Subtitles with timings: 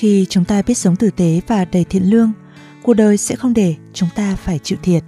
[0.00, 2.32] Khi chúng ta biết sống tử tế và đầy thiện lương,
[2.82, 5.04] cuộc đời sẽ không để chúng ta phải chịu thiệt.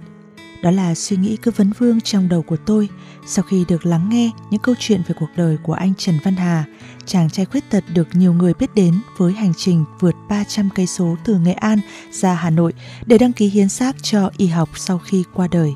[0.63, 2.89] Đó là suy nghĩ cứ vấn vương trong đầu của tôi
[3.27, 6.35] sau khi được lắng nghe những câu chuyện về cuộc đời của anh Trần Văn
[6.35, 6.63] Hà,
[7.05, 10.87] chàng trai khuyết tật được nhiều người biết đến với hành trình vượt 300 cây
[10.87, 11.79] số từ Nghệ An
[12.11, 12.73] ra Hà Nội
[13.05, 15.73] để đăng ký hiến xác cho y học sau khi qua đời.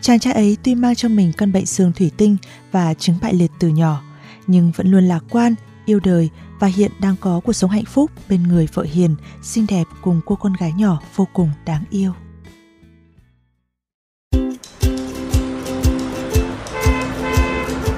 [0.00, 2.36] Chàng trai ấy tuy mang trong mình căn bệnh xương thủy tinh
[2.72, 4.02] và chứng bại liệt từ nhỏ,
[4.46, 5.54] nhưng vẫn luôn lạc quan,
[5.86, 6.30] yêu đời
[6.60, 9.10] và hiện đang có cuộc sống hạnh phúc bên người vợ hiền,
[9.42, 12.12] xinh đẹp cùng cô con gái nhỏ vô cùng đáng yêu.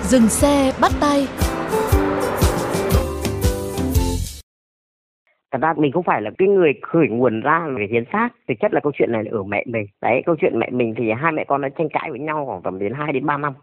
[0.02, 1.26] Dừng xe bắt tay.
[5.52, 8.54] Thật ra mình không phải là cái người khởi nguồn ra về hiến xác thực
[8.60, 9.86] chất là câu chuyện này là ở mẹ mình.
[10.02, 12.62] Đấy câu chuyện mẹ mình thì hai mẹ con đã tranh cãi với nhau khoảng
[12.62, 13.54] tầm đến 2 đến 3 năm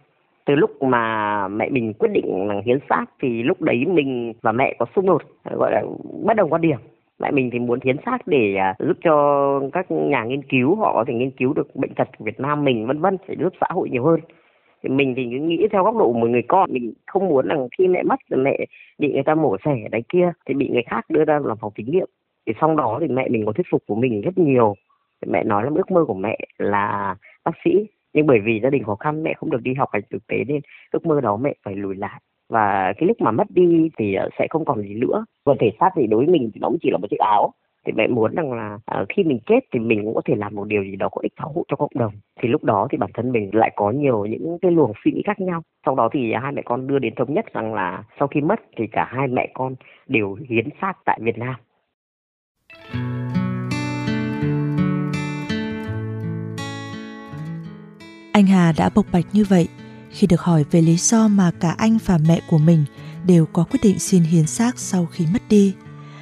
[0.48, 4.52] từ lúc mà mẹ mình quyết định là hiến xác thì lúc đấy mình và
[4.52, 5.84] mẹ có xung đột, gọi là
[6.24, 6.78] bất đồng quan điểm.
[7.20, 10.94] Mẹ mình thì muốn hiến xác để à, giúp cho các nhà nghiên cứu, họ
[10.94, 13.54] có thể nghiên cứu được bệnh tật của Việt Nam mình, vân vân, để giúp
[13.62, 14.20] xã hội nhiều hơn.
[14.84, 17.48] Thì mình thì cứ nghĩ theo góc độ của một người con, mình không muốn
[17.48, 18.66] rằng khi mẹ mất rồi mẹ
[19.00, 21.72] bị người ta mổ xẻ đấy kia, thì bị người khác đưa ra làm phòng
[21.76, 22.08] thí nghiệm.
[22.48, 24.74] Thì sau đó thì mẹ mình có thuyết phục của mình rất nhiều.
[25.28, 28.84] Mẹ nói là ước mơ của mẹ là bác sĩ nhưng bởi vì gia đình
[28.84, 31.54] khó khăn mẹ không được đi học hành thực tế nên ước mơ đó mẹ
[31.64, 32.22] phải lùi lại.
[32.50, 35.26] Và cái lúc mà mất đi thì ờ, sẽ không còn gì nữa.
[35.44, 37.54] Còn thể xác thì đối với mình thì nó cũng chỉ là một chiếc áo.
[37.86, 40.56] Thì mẹ muốn rằng là à, khi mình chết thì mình cũng có thể làm
[40.56, 42.14] một điều gì đó có ích xã hội cho cộng đồng.
[42.42, 45.22] Thì lúc đó thì bản thân mình lại có nhiều những cái luồng suy nghĩ
[45.26, 45.62] khác nhau.
[45.86, 48.60] Sau đó thì hai mẹ con đưa đến thống nhất rằng là sau khi mất
[48.78, 49.76] thì cả hai mẹ con
[50.08, 51.56] đều hiến xác tại Việt Nam.
[58.38, 59.68] Anh Hà đã bộc bạch như vậy
[60.12, 62.86] khi được hỏi về lý do mà cả anh và mẹ của mình
[63.26, 65.74] đều có quyết định xin hiến xác sau khi mất đi.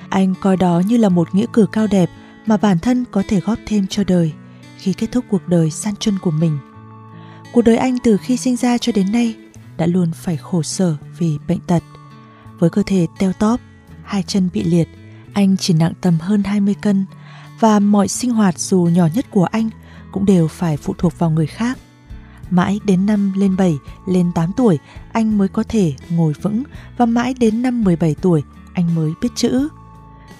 [0.09, 2.09] Anh coi đó như là một nghĩa cử cao đẹp
[2.45, 4.31] mà bản thân có thể góp thêm cho đời
[4.77, 6.57] khi kết thúc cuộc đời san chân của mình.
[7.53, 9.35] Cuộc đời anh từ khi sinh ra cho đến nay
[9.77, 11.83] đã luôn phải khổ sở vì bệnh tật.
[12.59, 13.59] Với cơ thể teo tóp,
[14.03, 14.87] hai chân bị liệt,
[15.33, 17.05] anh chỉ nặng tầm hơn 20 cân
[17.59, 19.69] và mọi sinh hoạt dù nhỏ nhất của anh
[20.11, 21.77] cũng đều phải phụ thuộc vào người khác.
[22.49, 24.77] Mãi đến năm lên 7, lên 8 tuổi,
[25.11, 26.63] anh mới có thể ngồi vững
[26.97, 29.67] và mãi đến năm 17 tuổi, anh mới biết chữ.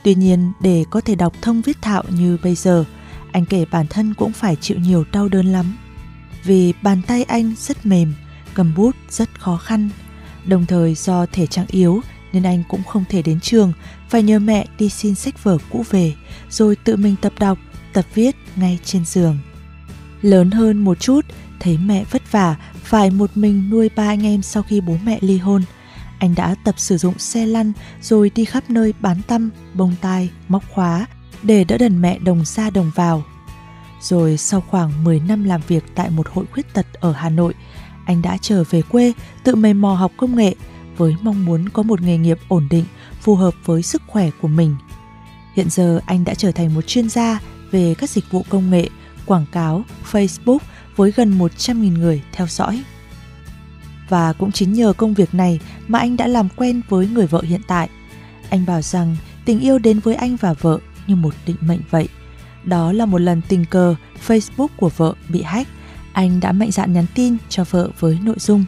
[0.04, 2.86] Tuy nhiên, để có thể đọc thông viết thạo như bây giờ,
[3.32, 5.78] anh kể bản thân cũng phải chịu nhiều đau đớn lắm.
[6.44, 8.14] Vì bàn tay anh rất mềm,
[8.54, 9.90] cầm bút rất khó khăn.
[10.46, 12.02] Đồng thời do thể trạng yếu
[12.34, 13.74] nên anh cũng không thể đến trường,
[14.10, 16.14] phải nhờ mẹ đi xin sách vở cũ về,
[16.50, 17.58] rồi tự mình tập đọc,
[17.94, 19.38] tập viết ngay trên giường.
[20.22, 21.26] Lớn hơn một chút,
[21.60, 25.20] thấy mẹ vất vả, phải một mình nuôi ba anh em sau khi bố mẹ
[25.22, 25.64] ly hôn.
[26.20, 27.72] Anh đã tập sử dụng xe lăn
[28.02, 31.06] rồi đi khắp nơi bán tăm, bông tai, móc khóa
[31.44, 33.24] để đỡ đần mẹ đồng ra đồng vào.
[34.02, 37.54] Rồi sau khoảng 10 năm làm việc tại một hội khuyết tật ở Hà Nội,
[38.06, 39.14] anh đã trở về quê
[39.44, 40.56] tự mày mò học công nghệ
[40.98, 42.86] với mong muốn có một nghề nghiệp ổn định,
[43.22, 44.76] phù hợp với sức khỏe của mình.
[45.56, 47.40] Hiện giờ anh đã trở thành một chuyên gia
[47.72, 48.90] về các dịch vụ công nghệ,
[49.26, 50.58] quảng cáo, Facebook
[50.96, 52.84] với gần 100.000 người theo dõi.
[54.10, 57.42] Và cũng chính nhờ công việc này mà anh đã làm quen với người vợ
[57.42, 57.90] hiện tại.
[58.50, 62.08] Anh bảo rằng tình yêu đến với anh và vợ như một định mệnh vậy.
[62.64, 63.96] Đó là một lần tình cờ
[64.28, 65.70] Facebook của vợ bị hack.
[66.14, 68.66] Anh đã mạnh dạn nhắn tin cho vợ với nội dung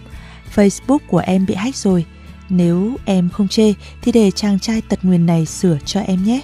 [0.55, 2.05] Facebook của em bị hack rồi.
[2.49, 6.41] Nếu em không chê thì để chàng trai tật nguyền này sửa cho em nhé.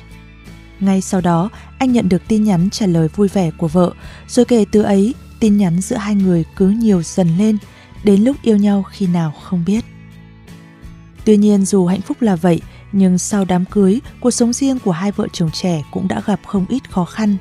[0.80, 3.91] Ngay sau đó, anh nhận được tin nhắn trả lời vui vẻ của vợ,
[4.27, 5.13] rồi kể từ ấy,
[5.44, 7.57] tin nhắn giữa hai người cứ nhiều dần lên,
[8.04, 9.86] đến lúc yêu nhau khi nào không biết.
[11.25, 12.62] Tuy nhiên dù hạnh phúc là vậy,
[12.92, 16.40] nhưng sau đám cưới, cuộc sống riêng của hai vợ chồng trẻ cũng đã gặp
[16.45, 17.38] không ít khó khăn.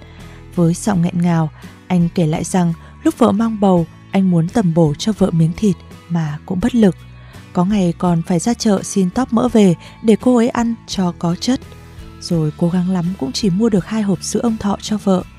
[0.55, 1.51] Với giọng nghẹn ngào,
[1.87, 2.73] anh kể lại rằng
[3.05, 5.77] lúc vợ mang bầu, anh muốn tầm bổ cho vợ miếng thịt
[6.09, 6.97] mà cũng bất lực.
[7.53, 11.13] Có ngày còn phải ra chợ xin tóp mỡ về để cô ấy ăn cho
[11.19, 11.61] có chất.
[12.21, 15.23] Rồi cố gắng lắm cũng chỉ mua được hai hộp sữa ông thọ cho vợ–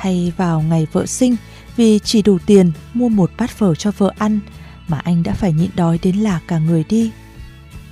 [0.00, 1.36] hay vào ngày vợ sinh
[1.80, 4.40] vì chỉ đủ tiền mua một bát phở cho vợ ăn
[4.88, 7.10] mà anh đã phải nhịn đói đến là cả người đi.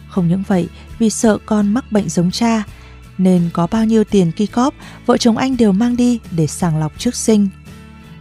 [0.09, 0.69] Không những vậy,
[0.99, 2.63] vì sợ con mắc bệnh giống cha,
[3.19, 4.75] nên có bao nhiêu tiền ki cóp,
[5.07, 7.49] vợ chồng anh đều mang đi để sàng lọc trước sinh.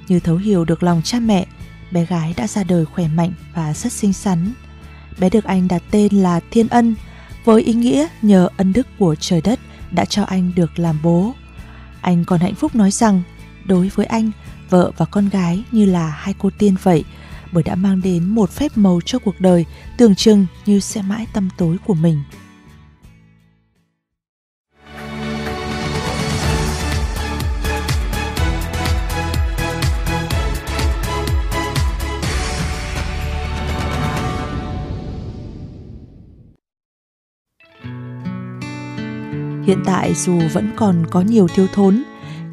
[0.08, 1.46] Như thấu hiểu được lòng cha mẹ,
[1.92, 4.54] bé gái đã ra đời khỏe mạnh và rất xinh xắn.
[5.20, 6.96] Bé được anh đặt tên là Thiên Ân,
[7.46, 9.60] với ý nghĩa nhờ ân đức của trời đất
[9.92, 11.34] đã cho anh được làm bố.
[12.02, 13.22] Anh còn hạnh phúc nói rằng,
[13.66, 14.32] đối với anh,
[14.70, 17.04] vợ và con gái như là hai cô tiên vậy,
[17.52, 19.66] bởi đã mang đến một phép màu cho cuộc đời
[19.98, 22.24] tưởng chừng như sẽ mãi tâm tối của mình.
[39.68, 42.04] Hiện tại dù vẫn còn có nhiều thiếu thốn,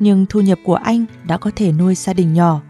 [0.01, 2.61] nhưng thu nhập của anh đã có thể nuôi gia đình nhỏ.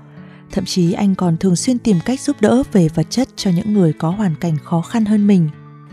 [0.52, 3.72] Thậm chí anh còn thường xuyên tìm cách giúp đỡ về vật chất cho những
[3.72, 5.48] người có hoàn cảnh khó khăn hơn mình.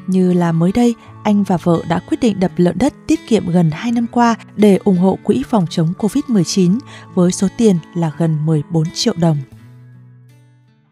[0.08, 3.44] Như là mới đây, anh và vợ đã quyết định đập lợn đất tiết kiệm
[3.48, 6.80] gần 2 năm qua để ủng hộ quỹ phòng chống Covid-19
[7.14, 9.38] với số tiền là gần 14 triệu đồng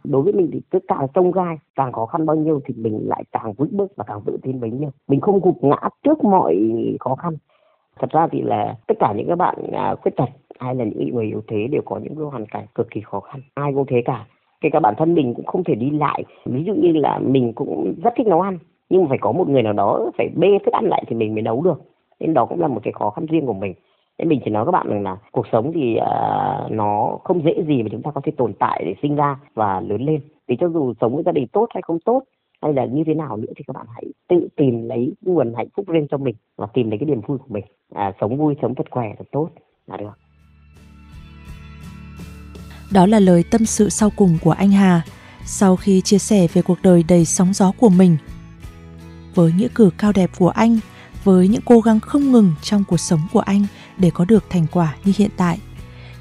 [0.03, 3.07] đối với mình thì cứ càng trông gai càng khó khăn bao nhiêu thì mình
[3.07, 6.23] lại càng vững bước và càng tự tin bấy nhiêu mình không gục ngã trước
[6.23, 6.55] mọi
[6.99, 7.37] khó khăn
[7.99, 10.29] thật ra thì là tất cả những các bạn à, khuyết tật
[10.59, 13.19] hay là những người yếu thế đều có những cái hoàn cảnh cực kỳ khó
[13.19, 13.41] khăn.
[13.53, 14.25] Ai cũng thế cả.
[14.61, 16.23] Kể cả bản thân mình cũng không thể đi lại.
[16.45, 18.57] Ví dụ như là mình cũng rất thích nấu ăn
[18.89, 21.33] nhưng mà phải có một người nào đó phải bê thức ăn lại thì mình
[21.33, 21.81] mới nấu được.
[22.19, 23.73] Nên đó cũng là một cái khó khăn riêng của mình.
[24.17, 27.63] Nên mình chỉ nói các bạn rằng là cuộc sống thì uh, nó không dễ
[27.67, 30.21] gì mà chúng ta có thể tồn tại để sinh ra và lớn lên.
[30.47, 32.23] Vì cho dù sống với gia đình tốt hay không tốt
[32.61, 35.67] hay là như thế nào nữa thì các bạn hãy tự tìm lấy nguồn hạnh
[35.75, 37.65] phúc riêng cho mình và tìm lấy cái niềm vui của mình.
[37.93, 39.49] À, sống vui sống thật khỏe thật tốt.
[39.87, 40.11] Là được.
[42.93, 45.01] Đó là lời tâm sự sau cùng của anh Hà
[45.45, 48.17] sau khi chia sẻ về cuộc đời đầy sóng gió của mình.
[49.35, 50.79] Với nghĩa cử cao đẹp của anh
[51.23, 53.65] với những cố gắng không ngừng trong cuộc sống của anh
[53.97, 55.59] để có được thành quả như hiện tại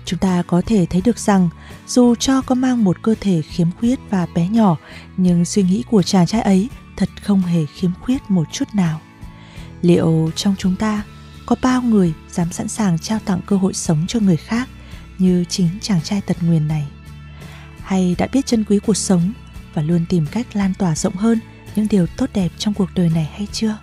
[0.09, 1.49] chúng ta có thể thấy được rằng,
[1.87, 4.77] dù cho có mang một cơ thể khiếm khuyết và bé nhỏ,
[5.17, 9.01] nhưng suy nghĩ của chàng trai ấy thật không hề khiếm khuyết một chút nào.
[9.83, 11.03] Liệu trong chúng ta
[11.47, 14.69] có bao người dám sẵn sàng trao tặng cơ hội sống cho người khác
[15.19, 16.87] như chính chàng trai tật nguyền này?
[17.83, 19.33] Hay đã biết chân quý cuộc sống
[19.75, 21.41] và luôn tìm cách lan tỏa rộng hơn
[21.77, 23.77] những điều tốt đẹp trong cuộc đời này hay chưa?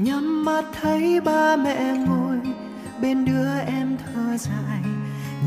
[0.00, 2.36] Nhắm mắt thấy ba mẹ ngồi,
[3.02, 4.82] bên đứa em thơ dài,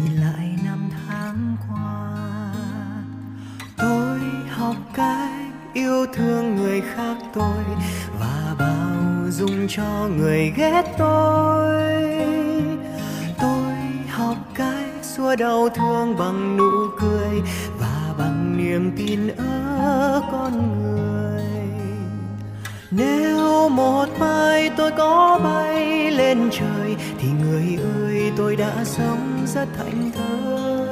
[0.04, 2.14] nhìn lại năm tháng qua.
[3.78, 4.20] Tôi
[4.50, 7.64] học cách yêu thương người khác tôi,
[8.20, 12.16] và bao dung cho người ghét tôi.
[13.42, 13.76] Tôi
[14.10, 17.42] học cái xua đau thương bằng nụ cười,
[17.80, 21.03] và bằng niềm tin ở con người
[22.96, 29.68] nếu một mai tôi có bay lên trời, thì người ơi, tôi đã sống rất
[29.78, 30.88] thành thơi.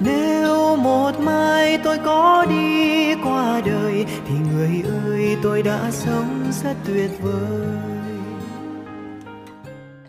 [0.00, 6.74] Nếu một mai tôi có đi qua đời, thì người ơi, tôi đã sống rất
[6.86, 7.66] tuyệt vời.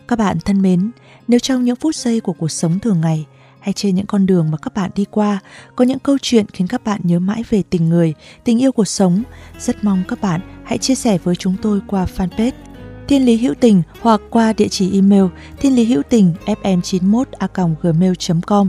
[0.08, 0.90] Các bạn thân mến,
[1.28, 3.26] nếu trong những phút giây của cuộc sống thường ngày
[3.62, 5.38] hay trên những con đường mà các bạn đi qua
[5.76, 8.14] có những câu chuyện khiến các bạn nhớ mãi về tình người,
[8.44, 9.22] tình yêu cuộc sống,
[9.58, 12.52] rất mong các bạn hãy chia sẻ với chúng tôi qua fanpage
[13.12, 15.24] Thiên Lý Hữu Tình hoặc qua địa chỉ email
[15.60, 17.24] thiên lý hữu tình fm91
[17.82, 18.68] gmail.com.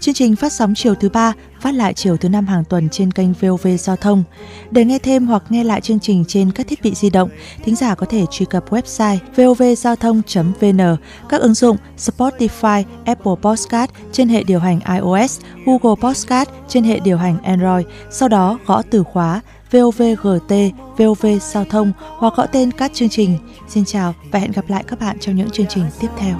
[0.00, 3.10] Chương trình phát sóng chiều thứ ba, phát lại chiều thứ năm hàng tuần trên
[3.10, 4.24] kênh VOV Giao thông.
[4.70, 7.28] Để nghe thêm hoặc nghe lại chương trình trên các thiết bị di động,
[7.64, 10.96] thính giả có thể truy cập website vovgiao thông.vn,
[11.28, 17.00] các ứng dụng Spotify, Apple Podcast trên hệ điều hành iOS, Google Podcast trên hệ
[17.00, 17.86] điều hành Android.
[18.10, 19.40] Sau đó gõ từ khóa
[19.74, 20.52] VOVGT,
[20.96, 23.38] VOV Giao thông hoặc gọi tên các chương trình.
[23.68, 26.36] Xin chào và hẹn gặp lại các bạn trong những chương trình tiếp theo.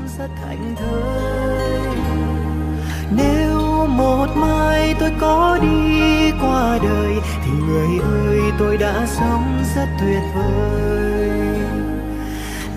[3.10, 7.14] Nếu một mai tôi có đi qua đời
[7.44, 11.28] thì người ơi tôi đã sống rất tuyệt vời.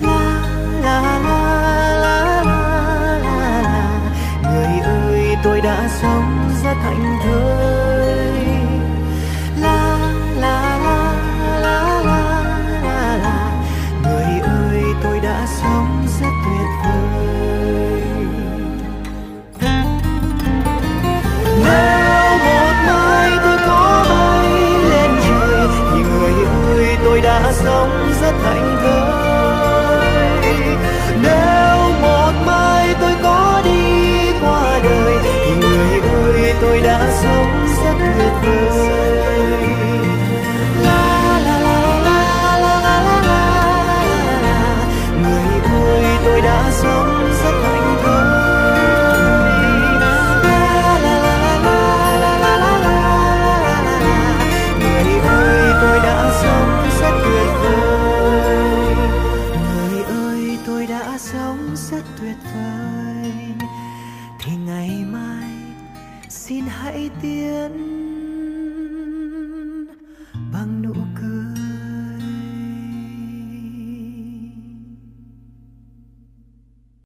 [0.02, 0.48] La
[0.82, 1.48] la la
[2.02, 4.00] la la la la
[4.42, 7.77] người ơi tôi đã sống rất hạnh thơi